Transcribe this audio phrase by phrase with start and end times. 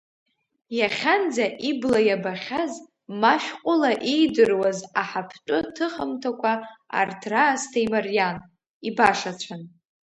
[0.79, 2.73] Иахьанӡа ибла иабахьаз,
[3.19, 6.53] ма шәҟәыла иидыруаз аҳаԥтәы ҭыхымҭақәа
[6.99, 8.37] арҭ раасҭа имариан,
[8.87, 9.61] ибашацәан.